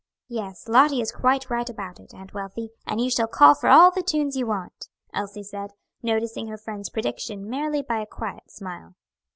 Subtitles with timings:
[0.29, 3.91] "Yes, Lottie is quite right about it, Aunt Wealthy, and you shall call for all
[3.91, 8.95] the tunes you want," Elsie said, noticing her friend's prediction merely by a quiet smile.